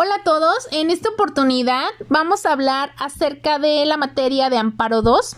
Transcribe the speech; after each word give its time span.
Hola 0.00 0.14
a 0.20 0.22
todos, 0.22 0.68
en 0.70 0.92
esta 0.92 1.08
oportunidad 1.08 1.88
vamos 2.08 2.46
a 2.46 2.52
hablar 2.52 2.92
acerca 2.98 3.58
de 3.58 3.84
la 3.84 3.96
materia 3.96 4.48
de 4.48 4.56
Amparo 4.56 5.02
2, 5.02 5.34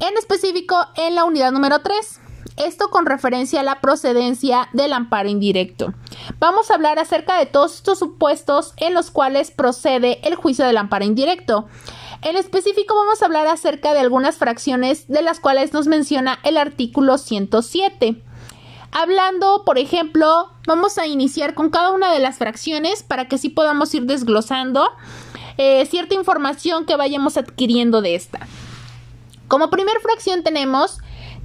en 0.00 0.16
específico 0.16 0.86
en 0.96 1.14
la 1.14 1.24
unidad 1.24 1.52
número 1.52 1.80
3. 1.80 2.20
Esto 2.56 2.88
con 2.88 3.04
referencia 3.04 3.60
a 3.60 3.64
la 3.64 3.82
procedencia 3.82 4.70
del 4.72 4.94
amparo 4.94 5.28
indirecto. 5.28 5.92
Vamos 6.38 6.70
a 6.70 6.74
hablar 6.76 6.98
acerca 6.98 7.36
de 7.36 7.44
todos 7.44 7.74
estos 7.74 7.98
supuestos 7.98 8.72
en 8.78 8.94
los 8.94 9.10
cuales 9.10 9.50
procede 9.50 10.26
el 10.26 10.36
juicio 10.36 10.64
del 10.64 10.78
amparo 10.78 11.04
indirecto. 11.04 11.66
En 12.22 12.38
específico 12.38 12.94
vamos 12.94 13.20
a 13.20 13.26
hablar 13.26 13.46
acerca 13.46 13.92
de 13.92 14.00
algunas 14.00 14.38
fracciones 14.38 15.06
de 15.08 15.20
las 15.20 15.38
cuales 15.38 15.74
nos 15.74 15.86
menciona 15.86 16.38
el 16.44 16.56
artículo 16.56 17.18
107. 17.18 18.22
Hablando, 18.92 19.64
por 19.64 19.78
ejemplo, 19.78 20.50
vamos 20.66 20.98
a 20.98 21.06
iniciar 21.06 21.54
con 21.54 21.70
cada 21.70 21.92
una 21.92 22.12
de 22.12 22.18
las 22.18 22.36
fracciones 22.36 23.02
para 23.02 23.26
que 23.26 23.36
así 23.36 23.48
podamos 23.48 23.94
ir 23.94 24.04
desglosando 24.04 24.86
eh, 25.56 25.86
cierta 25.86 26.14
información 26.14 26.84
que 26.84 26.94
vayamos 26.96 27.38
adquiriendo 27.38 28.02
de 28.02 28.14
esta. 28.14 28.46
Como 29.48 29.70
primer 29.70 29.98
fracción 30.00 30.42
tenemos 30.42 30.98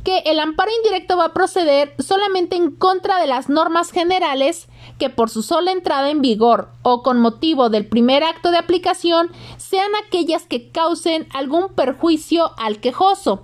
que 0.03 0.19
el 0.25 0.39
amparo 0.39 0.71
indirecto 0.83 1.15
va 1.15 1.25
a 1.25 1.33
proceder 1.33 1.95
solamente 1.99 2.57
en 2.57 2.71
contra 2.71 3.19
de 3.19 3.27
las 3.27 3.47
normas 3.47 3.91
generales 3.91 4.67
que 4.99 5.09
por 5.09 5.29
su 5.29 5.41
sola 5.41 5.71
entrada 5.71 6.09
en 6.09 6.21
vigor 6.21 6.69
o 6.81 7.01
con 7.01 7.19
motivo 7.19 7.69
del 7.69 7.85
primer 7.85 8.23
acto 8.23 8.51
de 8.51 8.57
aplicación 8.57 9.31
sean 9.57 9.91
aquellas 10.05 10.45
que 10.45 10.69
causen 10.69 11.27
algún 11.33 11.69
perjuicio 11.69 12.51
al 12.57 12.79
quejoso, 12.79 13.43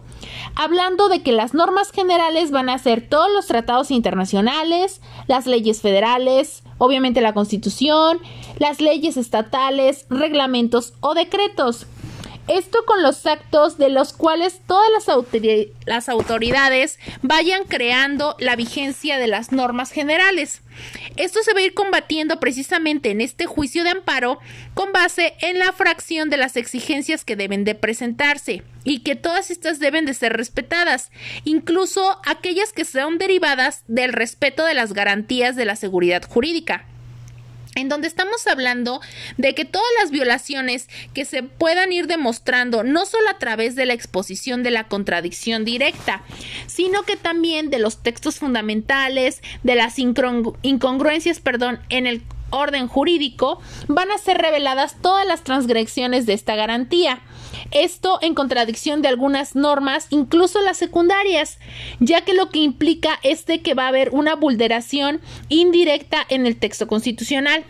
hablando 0.55 1.09
de 1.09 1.21
que 1.21 1.31
las 1.31 1.53
normas 1.53 1.91
generales 1.91 2.51
van 2.51 2.69
a 2.69 2.77
ser 2.77 3.07
todos 3.07 3.31
los 3.31 3.47
tratados 3.47 3.91
internacionales, 3.91 5.01
las 5.27 5.45
leyes 5.45 5.81
federales, 5.81 6.63
obviamente 6.77 7.21
la 7.21 7.33
Constitución, 7.33 8.19
las 8.59 8.81
leyes 8.81 9.17
estatales, 9.17 10.05
reglamentos 10.09 10.93
o 10.99 11.13
decretos. 11.13 11.87
Esto 12.49 12.83
con 12.85 13.01
los 13.01 13.25
actos 13.25 13.77
de 13.77 13.89
los 13.89 14.11
cuales 14.11 14.59
todas 14.67 14.89
las, 15.85 16.09
autoridades 16.09 16.99
vayan 17.21 17.63
creando 17.63 18.35
la 18.37 18.57
vigencia 18.57 19.17
de 19.17 19.27
las 19.27 19.53
normas 19.53 19.91
generales. 19.91 20.61
Esto 21.15 21.41
se 21.41 21.53
va 21.53 21.61
a 21.61 21.63
ir 21.63 21.73
combatiendo 21.73 22.41
precisamente 22.41 23.11
en 23.11 23.21
este 23.21 23.45
juicio 23.45 23.85
de 23.85 23.91
amparo 23.91 24.39
con 24.73 24.91
base 24.91 25.35
en 25.39 25.57
la 25.57 25.71
fracción 25.71 26.29
de 26.29 26.35
las 26.35 26.57
exigencias 26.57 27.23
que 27.23 27.37
deben 27.37 27.63
de 27.63 27.75
presentarse 27.75 28.63
y 28.83 28.99
que 28.99 29.15
todas 29.15 29.49
estas 29.49 29.79
deben 29.79 30.05
de 30.05 30.13
ser 30.13 30.33
respetadas, 30.33 31.11
incluso 31.45 32.19
aquellas 32.25 32.73
que 32.73 32.83
sean 32.83 33.19
derivadas 33.19 33.83
del 33.87 34.11
respeto 34.11 34.65
de 34.65 34.73
las 34.73 34.91
garantías 34.91 35.55
de 35.55 35.63
la 35.63 35.77
seguridad 35.77 36.23
jurídica 36.27 36.87
en 37.75 37.89
donde 37.89 38.07
estamos 38.07 38.47
hablando 38.47 39.01
de 39.37 39.55
que 39.55 39.65
todas 39.65 39.87
las 40.01 40.11
violaciones 40.11 40.87
que 41.13 41.25
se 41.25 41.43
puedan 41.43 41.91
ir 41.91 42.07
demostrando 42.07 42.83
no 42.83 43.05
solo 43.05 43.29
a 43.29 43.39
través 43.39 43.75
de 43.75 43.85
la 43.85 43.93
exposición 43.93 44.63
de 44.63 44.71
la 44.71 44.87
contradicción 44.87 45.65
directa, 45.65 46.23
sino 46.67 47.03
que 47.03 47.15
también 47.15 47.69
de 47.69 47.79
los 47.79 48.01
textos 48.03 48.37
fundamentales, 48.37 49.41
de 49.63 49.75
las 49.75 49.97
incongruencias, 49.99 51.39
perdón, 51.39 51.79
en 51.89 52.07
el 52.07 52.21
orden 52.53 52.87
jurídico, 52.87 53.59
van 53.87 54.11
a 54.11 54.17
ser 54.17 54.37
reveladas 54.37 54.95
todas 55.01 55.25
las 55.25 55.43
transgresiones 55.43 56.25
de 56.25 56.33
esta 56.33 56.55
garantía. 56.55 57.21
Esto 57.71 58.19
en 58.21 58.35
contradicción 58.35 59.01
de 59.01 59.07
algunas 59.07 59.55
normas, 59.55 60.07
incluso 60.09 60.61
las 60.61 60.77
secundarias, 60.77 61.59
ya 61.99 62.21
que 62.21 62.33
lo 62.33 62.49
que 62.49 62.59
implica 62.59 63.19
es 63.23 63.45
de 63.45 63.61
que 63.61 63.73
va 63.73 63.85
a 63.85 63.89
haber 63.89 64.09
una 64.11 64.35
vulneración 64.35 65.21
indirecta 65.49 66.25
en 66.29 66.45
el 66.45 66.57
texto 66.57 66.87
constitucional. 66.87 67.63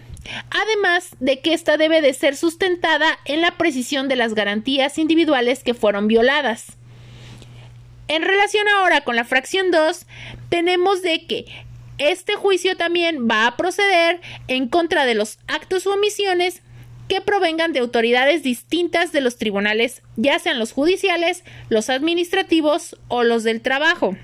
Además 0.49 1.15
de 1.19 1.41
que 1.41 1.53
ésta 1.53 1.77
debe 1.77 2.01
de 2.01 2.13
ser 2.13 2.35
sustentada 2.35 3.19
en 3.25 3.41
la 3.41 3.57
precisión 3.57 4.07
de 4.07 4.15
las 4.15 4.33
garantías 4.33 4.97
individuales 4.97 5.63
que 5.63 5.73
fueron 5.73 6.07
violadas. 6.07 6.77
En 8.07 8.21
relación 8.21 8.67
ahora 8.67 9.01
con 9.01 9.15
la 9.15 9.25
fracción 9.25 9.71
2, 9.71 10.05
tenemos 10.49 11.01
de 11.01 11.25
que 11.25 11.45
este 12.11 12.35
juicio 12.35 12.75
también 12.75 13.27
va 13.29 13.47
a 13.47 13.57
proceder 13.57 14.21
en 14.47 14.67
contra 14.67 15.05
de 15.05 15.15
los 15.15 15.39
actos 15.47 15.85
u 15.85 15.91
omisiones 15.91 16.61
que 17.07 17.21
provengan 17.21 17.73
de 17.73 17.79
autoridades 17.79 18.43
distintas 18.43 19.11
de 19.11 19.21
los 19.21 19.37
tribunales, 19.37 20.01
ya 20.15 20.39
sean 20.39 20.59
los 20.59 20.71
judiciales, 20.71 21.43
los 21.69 21.89
administrativos 21.89 22.97
o 23.07 23.23
los 23.23 23.43
del 23.43 23.61
trabajo. 23.61 24.15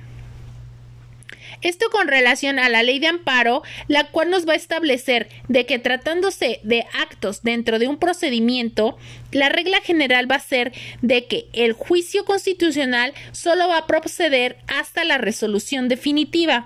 Esto 1.61 1.89
con 1.89 2.07
relación 2.07 2.57
a 2.57 2.69
la 2.69 2.83
ley 2.83 2.99
de 2.99 3.07
amparo, 3.07 3.63
la 3.87 4.05
cual 4.05 4.29
nos 4.29 4.47
va 4.47 4.53
a 4.53 4.57
establecer 4.57 5.27
de 5.49 5.65
que 5.65 5.77
tratándose 5.77 6.61
de 6.63 6.85
actos 6.93 7.43
dentro 7.43 7.79
de 7.79 7.87
un 7.89 7.97
procedimiento, 7.97 8.97
la 9.31 9.49
regla 9.49 9.81
general 9.81 10.29
va 10.31 10.35
a 10.35 10.39
ser 10.39 10.71
de 11.01 11.25
que 11.25 11.47
el 11.51 11.73
juicio 11.73 12.23
constitucional 12.23 13.13
solo 13.33 13.67
va 13.67 13.79
a 13.79 13.87
proceder 13.87 14.57
hasta 14.67 15.03
la 15.03 15.17
resolución 15.17 15.89
definitiva, 15.89 16.65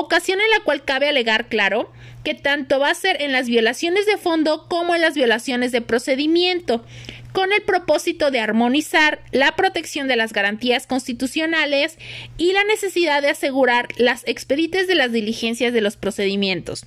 ocasión 0.00 0.40
en 0.40 0.50
la 0.50 0.64
cual 0.64 0.84
cabe 0.84 1.08
alegar, 1.08 1.48
claro, 1.48 1.92
que 2.24 2.34
tanto 2.34 2.78
va 2.78 2.90
a 2.90 2.94
ser 2.94 3.22
en 3.22 3.32
las 3.32 3.46
violaciones 3.46 4.06
de 4.06 4.16
fondo 4.16 4.66
como 4.68 4.94
en 4.94 5.00
las 5.00 5.14
violaciones 5.14 5.72
de 5.72 5.80
procedimiento, 5.80 6.84
con 7.32 7.52
el 7.52 7.62
propósito 7.62 8.30
de 8.30 8.40
armonizar 8.40 9.20
la 9.30 9.54
protección 9.56 10.08
de 10.08 10.16
las 10.16 10.32
garantías 10.32 10.86
constitucionales 10.86 11.98
y 12.38 12.52
la 12.52 12.64
necesidad 12.64 13.22
de 13.22 13.28
asegurar 13.28 13.88
las 13.96 14.26
expedites 14.26 14.86
de 14.86 14.94
las 14.94 15.12
diligencias 15.12 15.72
de 15.72 15.82
los 15.82 15.96
procedimientos. 15.96 16.86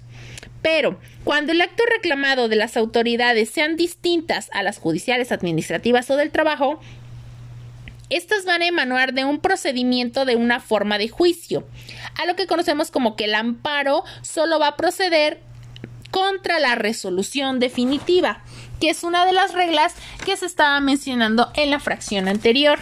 Pero, 0.61 0.99
cuando 1.23 1.51
el 1.51 1.61
acto 1.61 1.83
reclamado 1.89 2.49
de 2.49 2.55
las 2.55 2.75
autoridades 2.77 3.49
sean 3.49 3.77
distintas 3.77 4.49
a 4.53 4.63
las 4.63 4.77
judiciales, 4.77 5.31
administrativas 5.31 6.09
o 6.09 6.17
del 6.17 6.31
trabajo, 6.31 6.81
estas 8.09 8.45
van 8.45 8.61
a 8.61 8.67
emanar 8.67 9.13
de 9.13 9.25
un 9.25 9.39
procedimiento 9.39 10.25
de 10.25 10.35
una 10.35 10.59
forma 10.59 10.97
de 10.97 11.09
juicio, 11.09 11.67
a 12.19 12.25
lo 12.25 12.35
que 12.35 12.47
conocemos 12.47 12.91
como 12.91 13.15
que 13.15 13.25
el 13.25 13.35
amparo 13.35 14.03
solo 14.21 14.59
va 14.59 14.69
a 14.69 14.77
proceder 14.77 15.41
contra 16.11 16.59
la 16.59 16.75
resolución 16.75 17.59
definitiva, 17.59 18.41
que 18.79 18.89
es 18.89 19.03
una 19.03 19.25
de 19.25 19.33
las 19.33 19.53
reglas 19.53 19.93
que 20.25 20.37
se 20.37 20.45
estaba 20.45 20.79
mencionando 20.79 21.51
en 21.55 21.69
la 21.69 21.79
fracción 21.79 22.27
anterior. 22.27 22.79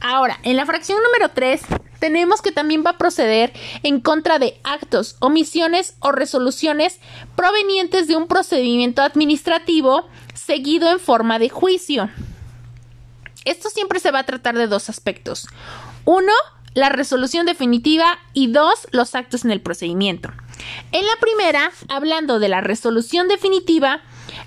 Ahora, 0.00 0.38
en 0.42 0.56
la 0.56 0.66
fracción 0.66 0.98
número 1.02 1.30
3 1.32 1.62
tenemos 1.98 2.42
que 2.42 2.52
también 2.52 2.84
va 2.84 2.90
a 2.90 2.98
proceder 2.98 3.52
en 3.82 4.00
contra 4.00 4.38
de 4.38 4.60
actos, 4.64 5.16
omisiones 5.20 5.96
o 6.00 6.12
resoluciones 6.12 7.00
provenientes 7.34 8.06
de 8.06 8.16
un 8.16 8.26
procedimiento 8.26 9.02
administrativo 9.02 10.06
seguido 10.34 10.90
en 10.90 11.00
forma 11.00 11.38
de 11.38 11.48
juicio. 11.48 12.10
Esto 13.46 13.70
siempre 13.70 14.00
se 14.00 14.10
va 14.10 14.18
a 14.18 14.26
tratar 14.26 14.58
de 14.58 14.66
dos 14.66 14.90
aspectos. 14.90 15.46
Uno, 16.04 16.32
la 16.74 16.90
resolución 16.90 17.46
definitiva 17.46 18.18
y 18.34 18.48
dos, 18.48 18.88
los 18.90 19.14
actos 19.14 19.44
en 19.44 19.52
el 19.52 19.62
procedimiento. 19.62 20.30
En 20.90 21.06
la 21.06 21.16
primera, 21.20 21.70
hablando 21.88 22.40
de 22.40 22.48
la 22.48 22.60
resolución 22.60 23.28
definitiva, 23.28 24.00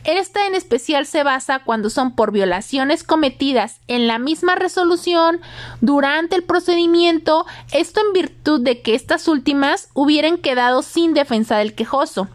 esta 0.03 0.45
en 0.47 0.53
especial 0.53 1.05
se 1.05 1.23
basa 1.23 1.59
cuando 1.59 1.89
son 1.89 2.13
por 2.13 2.33
violaciones 2.33 3.03
cometidas 3.03 3.79
en 3.88 4.05
la 4.05 4.19
misma 4.19 4.55
resolución 4.55 5.39
durante 5.79 6.35
el 6.35 6.43
procedimiento, 6.43 7.45
esto 7.71 8.01
en 8.01 8.11
virtud 8.11 8.59
de 8.59 8.81
que 8.81 8.95
estas 8.95 9.29
últimas 9.29 9.89
hubieran 9.93 10.38
quedado 10.38 10.81
sin 10.81 11.13
defensa 11.13 11.57
del 11.57 11.73
quejoso, 11.73 12.27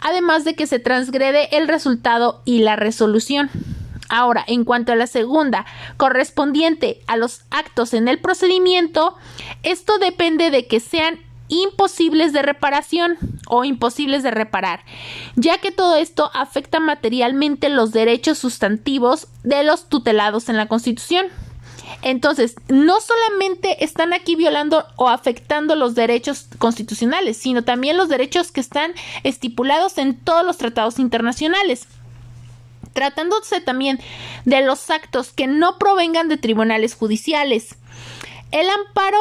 además 0.00 0.44
de 0.44 0.54
que 0.54 0.66
se 0.66 0.78
transgrede 0.78 1.54
el 1.56 1.68
resultado 1.68 2.40
y 2.46 2.60
la 2.60 2.76
resolución. 2.76 3.50
Ahora, 4.08 4.44
en 4.46 4.64
cuanto 4.64 4.92
a 4.92 4.96
la 4.96 5.06
segunda, 5.06 5.66
correspondiente 5.96 7.02
a 7.06 7.16
los 7.16 7.42
actos 7.50 7.92
en 7.94 8.08
el 8.08 8.18
procedimiento, 8.18 9.16
esto 9.62 9.98
depende 9.98 10.50
de 10.50 10.66
que 10.66 10.80
sean 10.80 11.18
imposibles 11.48 12.32
de 12.32 12.42
reparación 12.42 13.16
o 13.48 13.64
imposibles 13.64 14.22
de 14.22 14.30
reparar, 14.30 14.84
ya 15.36 15.58
que 15.58 15.72
todo 15.72 15.96
esto 15.96 16.30
afecta 16.34 16.80
materialmente 16.80 17.68
los 17.68 17.92
derechos 17.92 18.38
sustantivos 18.38 19.28
de 19.44 19.62
los 19.64 19.88
tutelados 19.88 20.48
en 20.48 20.56
la 20.56 20.66
Constitución. 20.66 21.26
Entonces, 22.02 22.54
no 22.68 23.00
solamente 23.00 23.82
están 23.82 24.12
aquí 24.12 24.36
violando 24.36 24.84
o 24.96 25.08
afectando 25.08 25.74
los 25.74 25.94
derechos 25.94 26.46
constitucionales, 26.58 27.38
sino 27.38 27.64
también 27.64 27.96
los 27.96 28.10
derechos 28.10 28.52
que 28.52 28.60
están 28.60 28.92
estipulados 29.24 29.96
en 29.96 30.16
todos 30.16 30.44
los 30.44 30.58
tratados 30.58 30.98
internacionales 30.98 31.88
tratándose 32.92 33.60
también 33.60 34.00
de 34.44 34.62
los 34.62 34.90
actos 34.90 35.32
que 35.32 35.46
no 35.46 35.78
provengan 35.78 36.28
de 36.28 36.36
tribunales 36.36 36.94
judiciales. 36.94 37.76
El 38.50 38.68
amparo 38.70 39.18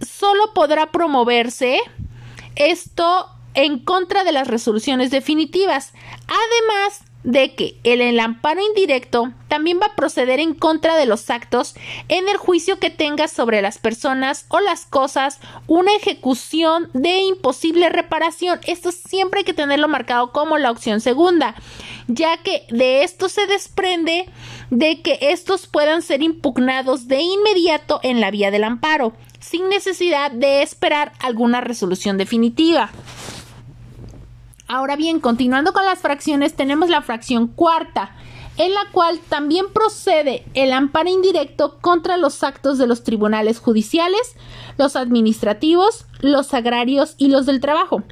solo 0.00 0.52
podrá 0.54 0.90
promoverse 0.90 1.80
esto 2.56 3.30
en 3.54 3.78
contra 3.78 4.24
de 4.24 4.32
las 4.32 4.46
resoluciones 4.46 5.10
definitivas, 5.10 5.92
además 6.26 7.02
de 7.28 7.54
que 7.54 7.76
el, 7.84 8.00
el, 8.00 8.20
amparo 8.20 8.62
indirecto 8.62 9.34
también 9.48 9.78
va 9.82 9.88
a 9.88 9.94
proceder 9.94 10.40
en 10.40 10.54
contra 10.54 10.96
de 10.96 11.04
los 11.04 11.28
actos 11.28 11.74
en 12.08 12.26
el 12.26 12.38
juicio 12.38 12.78
que 12.78 12.88
tenga 12.88 13.28
sobre 13.28 13.60
las 13.60 13.76
personas 13.76 14.46
o 14.48 14.60
las 14.60 14.86
cosas 14.86 15.38
una 15.66 15.94
ejecución 15.94 16.88
de 16.94 17.18
imposible 17.18 17.90
reparación. 17.90 18.60
Esto 18.66 18.92
siempre 18.92 19.40
hay 19.40 19.44
que 19.44 19.52
tenerlo 19.52 19.88
marcado 19.88 20.32
como 20.32 20.56
la 20.56 20.70
opción 20.70 21.02
segunda, 21.02 21.54
ya 22.06 22.38
que 22.38 22.64
de 22.70 23.02
esto 23.02 23.28
se 23.28 23.46
desprende 23.46 24.24
de 24.70 25.02
que 25.02 25.18
estos 25.20 25.66
puedan 25.66 26.00
ser 26.00 26.22
impugnados 26.22 27.08
de 27.08 27.20
inmediato 27.20 28.00
en 28.02 28.22
la 28.22 28.30
vía 28.30 28.50
del 28.50 28.64
amparo, 28.64 29.12
sin 29.38 29.68
necesidad 29.68 30.30
de 30.30 30.62
esperar 30.62 31.12
alguna 31.20 31.60
resolución 31.60 32.16
definitiva. 32.16 32.90
Ahora 34.70 34.96
bien, 34.96 35.18
continuando 35.18 35.72
con 35.72 35.86
las 35.86 36.00
fracciones, 36.00 36.54
tenemos 36.54 36.90
la 36.90 37.00
fracción 37.00 37.46
cuarta, 37.46 38.14
en 38.58 38.74
la 38.74 38.82
cual 38.92 39.18
también 39.18 39.64
procede 39.72 40.44
el 40.52 40.72
amparo 40.72 41.08
indirecto 41.08 41.78
contra 41.80 42.18
los 42.18 42.42
actos 42.42 42.76
de 42.76 42.86
los 42.86 43.02
tribunales 43.02 43.60
judiciales, 43.60 44.34
los 44.76 44.94
administrativos, 44.94 46.04
los 46.20 46.52
agrarios 46.52 47.14
y 47.16 47.28
los 47.28 47.46
del 47.46 47.60
trabajo. 47.60 48.02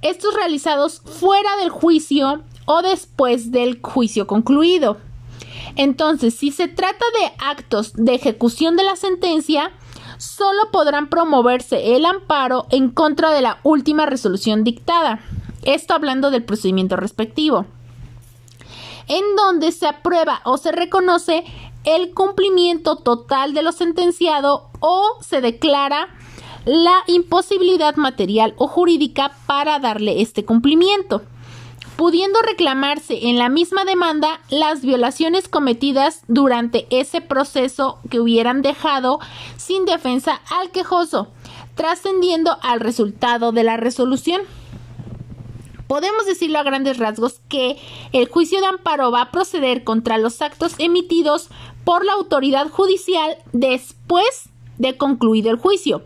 Estos 0.00 0.34
realizados 0.34 1.00
fuera 1.00 1.56
del 1.56 1.70
juicio 1.70 2.42
o 2.66 2.82
después 2.82 3.50
del 3.50 3.80
juicio 3.82 4.28
concluido. 4.28 4.98
Entonces, 5.74 6.32
si 6.34 6.52
se 6.52 6.68
trata 6.68 7.04
de 7.20 7.32
actos 7.44 7.94
de 7.94 8.14
ejecución 8.14 8.76
de 8.76 8.84
la 8.84 8.94
sentencia, 8.94 9.72
solo 10.16 10.70
podrán 10.70 11.08
promoverse 11.08 11.96
el 11.96 12.04
amparo 12.04 12.66
en 12.70 12.90
contra 12.90 13.32
de 13.32 13.42
la 13.42 13.58
última 13.64 14.06
resolución 14.06 14.62
dictada. 14.62 15.20
Esto 15.62 15.94
hablando 15.94 16.30
del 16.30 16.44
procedimiento 16.44 16.96
respectivo, 16.96 17.66
en 19.08 19.24
donde 19.36 19.72
se 19.72 19.86
aprueba 19.86 20.40
o 20.44 20.58
se 20.58 20.72
reconoce 20.72 21.44
el 21.84 22.12
cumplimiento 22.12 22.96
total 22.96 23.54
de 23.54 23.62
lo 23.62 23.72
sentenciado 23.72 24.68
o 24.80 25.16
se 25.20 25.40
declara 25.40 26.08
la 26.64 27.02
imposibilidad 27.06 27.96
material 27.96 28.54
o 28.58 28.68
jurídica 28.68 29.32
para 29.46 29.78
darle 29.78 30.20
este 30.20 30.44
cumplimiento, 30.44 31.22
pudiendo 31.96 32.40
reclamarse 32.42 33.28
en 33.28 33.38
la 33.38 33.48
misma 33.48 33.84
demanda 33.84 34.40
las 34.50 34.82
violaciones 34.82 35.48
cometidas 35.48 36.22
durante 36.28 36.86
ese 36.90 37.22
proceso 37.22 37.98
que 38.10 38.20
hubieran 38.20 38.60
dejado 38.60 39.18
sin 39.56 39.86
defensa 39.86 40.40
al 40.60 40.70
quejoso, 40.70 41.28
trascendiendo 41.74 42.58
al 42.60 42.80
resultado 42.80 43.52
de 43.52 43.64
la 43.64 43.78
resolución. 43.78 44.42
Podemos 45.88 46.26
decirlo 46.26 46.58
a 46.58 46.62
grandes 46.62 46.98
rasgos 46.98 47.40
que 47.48 47.78
el 48.12 48.28
juicio 48.28 48.60
de 48.60 48.66
amparo 48.66 49.10
va 49.10 49.22
a 49.22 49.30
proceder 49.30 49.84
contra 49.84 50.18
los 50.18 50.42
actos 50.42 50.74
emitidos 50.78 51.48
por 51.84 52.04
la 52.04 52.12
autoridad 52.12 52.68
judicial 52.68 53.38
después 53.52 54.50
de 54.76 54.96
concluido 54.98 55.50
el 55.50 55.56
juicio. 55.56 56.02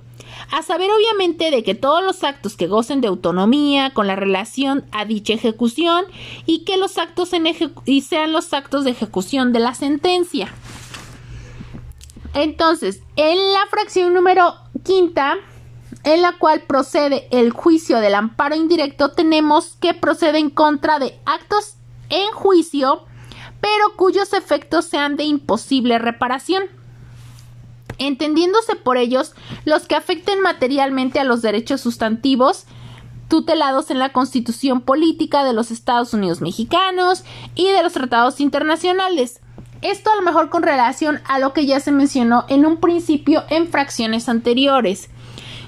A 0.53 0.63
saber 0.63 0.89
obviamente 0.91 1.51
de 1.51 1.65
que 1.65 1.75
todos 1.75 2.03
los 2.03 2.23
actos 2.23 2.57
que 2.57 2.69
gocen 2.69 3.01
de 3.01 3.09
autonomía 3.09 3.91
con 3.93 4.07
la 4.07 4.17
relación 4.17 4.85
a 4.93 5.05
dicha 5.05 5.35
ejecución 5.35 6.05
y 6.47 6.61
que 6.61 6.77
los 6.77 6.97
actos 6.97 7.33
en 7.33 7.49
y 7.85 8.03
sean 8.03 8.33
los 8.33 8.53
actos 8.53 8.85
de 8.85 8.93
ejecución 8.93 9.53
de 9.53 9.61
la 9.61 9.75
sentencia. 9.75 10.55
Entonces, 12.35 13.03
en 13.17 13.53
la 13.53 13.67
fracción 13.69 14.15
número 14.15 14.55
quinta 14.85 15.37
en 16.05 16.23
la 16.23 16.33
cual 16.39 16.63
procede 16.63 17.29
el 17.31 17.51
juicio 17.51 18.01
del 18.01 18.15
amparo 18.15 18.55
indirecto, 18.55 19.13
tenemos 19.13 19.77
que 19.81 19.95
procede 19.95 20.39
en 20.39 20.51
contra 20.51 20.99
de 20.99 21.19
actos 21.27 21.75
en 22.09 22.31
juicio, 22.33 23.05
pero 23.61 23.97
cuyos 23.97 24.33
efectos 24.33 24.87
sean 24.87 25.17
de 25.17 25.25
imposible 25.25 25.99
reparación, 25.99 26.65
entendiéndose 27.99 28.75
por 28.75 28.97
ellos 28.97 29.35
los 29.65 29.87
que 29.87 29.95
afecten 29.95 30.41
materialmente 30.41 31.21
a 31.21 31.25
los 31.25 31.43
derechos 31.43 31.81
sustantivos 31.81 32.67
tutelados 33.29 33.91
en 33.91 33.99
la 33.99 34.13
Constitución 34.13 34.83
Política 34.83 35.45
de 35.45 35.55
los 35.55 35.71
Estados 35.71 36.13
Unidos 36.13 36.43
Mexicanos 36.43 37.25
y 37.55 37.71
de 37.71 37.83
los 37.83 37.95
tratados 37.95 38.41
internacionales. 38.41 39.41
Esto 39.81 40.11
a 40.11 40.17
lo 40.17 40.23
mejor 40.23 40.51
con 40.51 40.63
relación 40.63 41.21
a 41.27 41.39
lo 41.39 41.53
que 41.53 41.65
ya 41.65 41.81
se 41.81 41.93
mencionó 41.93 42.45
en 42.49 42.67
un 42.67 42.77
principio 42.77 43.45
en 43.49 43.69
fracciones 43.69 44.29
anteriores 44.29 45.09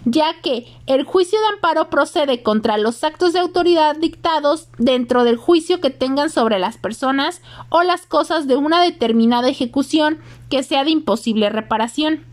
ya 0.04 0.40
que 0.42 0.66
el 0.86 1.04
juicio 1.04 1.38
de 1.40 1.46
amparo 1.54 1.88
procede 1.88 2.42
contra 2.42 2.76
los 2.78 3.02
actos 3.04 3.32
de 3.32 3.40
autoridad 3.40 3.96
dictados 3.96 4.68
dentro 4.78 5.24
del 5.24 5.36
juicio 5.36 5.80
que 5.80 5.90
tengan 5.90 6.30
sobre 6.30 6.58
las 6.58 6.76
personas 6.76 7.40
o 7.70 7.82
las 7.82 8.06
cosas 8.06 8.46
de 8.46 8.56
una 8.56 8.82
determinada 8.82 9.48
ejecución 9.48 10.18
que 10.50 10.62
sea 10.62 10.84
de 10.84 10.90
imposible 10.90 11.48
reparación. 11.48 12.24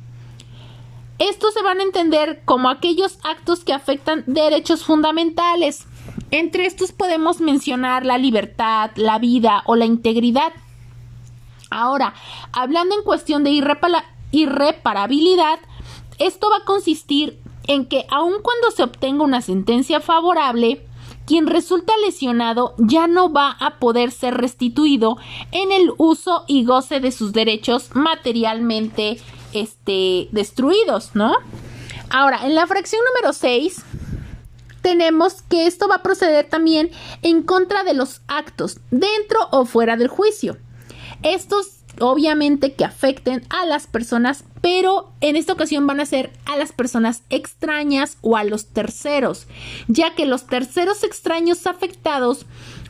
Estos 1.19 1.53
se 1.53 1.61
van 1.61 1.79
a 1.79 1.83
entender 1.83 2.41
como 2.45 2.69
aquellos 2.69 3.19
actos 3.23 3.63
que 3.63 3.73
afectan 3.73 4.23
derechos 4.25 4.83
fundamentales. 4.83 5.85
Entre 6.31 6.65
estos 6.65 6.91
podemos 6.91 7.41
mencionar 7.41 8.05
la 8.05 8.17
libertad, 8.17 8.91
la 8.95 9.19
vida 9.19 9.61
o 9.65 9.75
la 9.75 9.85
integridad. 9.85 10.51
Ahora, 11.69 12.15
hablando 12.51 12.95
en 12.95 13.03
cuestión 13.03 13.43
de 13.43 13.51
irreparabilidad, 14.31 15.59
esto 16.17 16.49
va 16.49 16.57
a 16.57 16.65
consistir 16.65 17.40
en 17.67 17.85
que 17.85 18.05
aun 18.09 18.35
cuando 18.41 18.71
se 18.71 18.83
obtenga 18.83 19.23
una 19.23 19.41
sentencia 19.41 19.99
favorable, 19.99 20.85
quien 21.25 21.47
resulta 21.47 21.93
lesionado 22.05 22.73
ya 22.77 23.07
no 23.07 23.31
va 23.31 23.51
a 23.51 23.79
poder 23.79 24.11
ser 24.11 24.35
restituido 24.35 25.17
en 25.51 25.71
el 25.71 25.91
uso 25.97 26.43
y 26.47 26.65
goce 26.65 26.99
de 26.99 27.11
sus 27.11 27.31
derechos 27.33 27.89
materialmente 27.93 29.19
este, 29.53 30.29
destruidos, 30.31 31.11
¿no? 31.13 31.35
Ahora, 32.09 32.45
en 32.45 32.55
la 32.55 32.67
fracción 32.67 33.01
número 33.13 33.33
6 33.33 33.83
tenemos 34.81 35.43
que 35.43 35.67
esto 35.67 35.87
va 35.87 35.95
a 35.95 36.03
proceder 36.03 36.49
también 36.49 36.91
en 37.21 37.43
contra 37.43 37.83
de 37.83 37.93
los 37.93 38.21
actos 38.27 38.79
dentro 38.89 39.39
o 39.51 39.65
fuera 39.65 39.95
del 39.95 40.07
juicio. 40.07 40.57
Estos 41.21 41.81
obviamente 41.99 42.73
que 42.73 42.85
afecten 42.85 43.45
a 43.49 43.65
las 43.65 43.87
personas, 43.87 44.43
pero 44.61 45.11
en 45.21 45.35
esta 45.35 45.53
ocasión 45.53 45.87
van 45.87 45.99
a 45.99 46.05
ser 46.05 46.31
a 46.45 46.55
las 46.55 46.71
personas 46.71 47.23
extrañas 47.29 48.17
o 48.21 48.37
a 48.37 48.43
los 48.43 48.67
terceros, 48.67 49.47
ya 49.87 50.13
que 50.13 50.25
los 50.25 50.47
terceros 50.47 51.03
extraños 51.03 51.67
afectados 51.67 52.45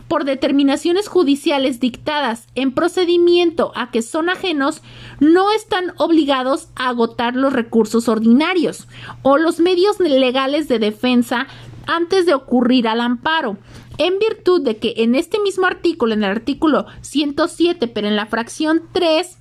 por 0.07 0.25
determinaciones 0.25 1.07
judiciales 1.07 1.79
dictadas 1.79 2.47
en 2.55 2.73
procedimiento 2.73 3.71
a 3.75 3.91
que 3.91 4.01
son 4.01 4.29
ajenos 4.29 4.81
no 5.19 5.51
están 5.51 5.93
obligados 5.97 6.67
a 6.75 6.89
agotar 6.89 7.35
los 7.35 7.53
recursos 7.53 8.09
ordinarios 8.09 8.87
o 9.21 9.37
los 9.37 9.59
medios 9.59 9.99
legales 9.99 10.67
de 10.67 10.79
defensa 10.79 11.47
antes 11.87 12.25
de 12.25 12.33
ocurrir 12.33 12.87
al 12.87 13.01
amparo, 13.01 13.57
en 13.97 14.19
virtud 14.19 14.61
de 14.61 14.77
que 14.77 14.93
en 14.97 15.15
este 15.15 15.39
mismo 15.39 15.65
artículo, 15.65 16.13
en 16.13 16.23
el 16.23 16.31
artículo 16.31 16.85
107, 17.01 17.87
pero 17.87 18.07
en 18.07 18.15
la 18.15 18.25
fracción 18.25 18.83
3, 18.93 19.37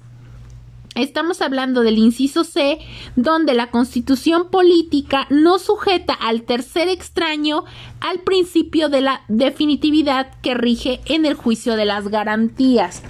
Estamos 1.00 1.40
hablando 1.40 1.80
del 1.80 1.96
inciso 1.96 2.44
C, 2.44 2.78
donde 3.16 3.54
la 3.54 3.70
constitución 3.70 4.50
política 4.50 5.26
no 5.30 5.58
sujeta 5.58 6.12
al 6.12 6.42
tercer 6.42 6.88
extraño 6.88 7.64
al 8.00 8.20
principio 8.20 8.90
de 8.90 9.00
la 9.00 9.22
definitividad 9.28 10.30
que 10.42 10.52
rige 10.52 11.00
en 11.06 11.24
el 11.24 11.34
juicio 11.34 11.76
de 11.76 11.86
las 11.86 12.08
garantías. 12.08 13.02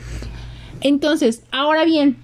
Entonces, 0.80 1.42
ahora 1.50 1.85
bien, 1.85 2.16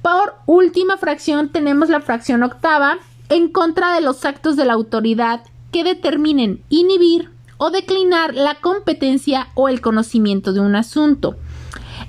por 0.00 0.34
última 0.46 0.96
fracción 0.96 1.50
tenemos 1.50 1.90
la 1.90 2.00
fracción 2.00 2.42
octava 2.42 2.98
en 3.28 3.50
contra 3.50 3.94
de 3.94 4.00
los 4.00 4.24
actos 4.24 4.56
de 4.56 4.64
la 4.64 4.72
autoridad 4.72 5.42
que 5.72 5.84
determinen 5.84 6.62
inhibir 6.70 7.30
o 7.58 7.70
declinar 7.70 8.34
la 8.34 8.54
competencia 8.56 9.48
o 9.54 9.68
el 9.68 9.82
conocimiento 9.82 10.54
de 10.54 10.60
un 10.60 10.74
asunto. 10.74 11.36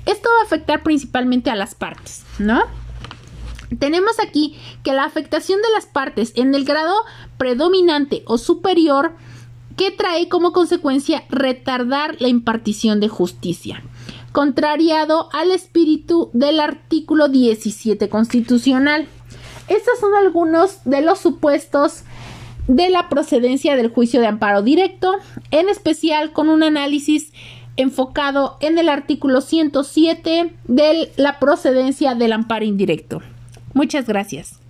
Esto 0.06 0.28
va 0.36 0.42
a 0.42 0.46
afectar 0.46 0.82
principalmente 0.82 1.50
a 1.50 1.54
las 1.54 1.74
partes, 1.74 2.24
¿no? 2.38 2.62
Tenemos 3.78 4.18
aquí 4.20 4.56
que 4.82 4.92
la 4.92 5.04
afectación 5.04 5.60
de 5.62 5.70
las 5.74 5.86
partes 5.86 6.32
en 6.36 6.54
el 6.54 6.64
grado 6.64 6.94
predominante 7.38 8.22
o 8.26 8.38
superior 8.38 9.12
que 9.76 9.90
trae 9.90 10.28
como 10.28 10.52
consecuencia 10.52 11.24
retardar 11.28 12.16
la 12.20 12.28
impartición 12.28 13.00
de 13.00 13.08
justicia, 13.08 13.82
contrariado 14.32 15.28
al 15.32 15.50
espíritu 15.50 16.30
del 16.32 16.60
artículo 16.60 17.28
17 17.28 18.08
constitucional. 18.08 19.06
Estos 19.68 19.98
son 19.98 20.14
algunos 20.14 20.78
de 20.84 21.00
los 21.00 21.18
supuestos 21.18 22.02
de 22.68 22.88
la 22.88 23.08
procedencia 23.08 23.76
del 23.76 23.90
juicio 23.90 24.20
de 24.20 24.28
amparo 24.28 24.62
directo, 24.62 25.14
en 25.50 25.68
especial 25.68 26.32
con 26.32 26.48
un 26.48 26.62
análisis 26.62 27.32
enfocado 27.76 28.56
en 28.60 28.78
el 28.78 28.88
artículo 28.88 29.40
107 29.40 30.54
de 30.64 31.12
la 31.16 31.40
procedencia 31.40 32.14
del 32.14 32.32
amparo 32.32 32.64
indirecto. 32.64 33.22
Muchas 33.74 34.06
gracias. 34.06 34.63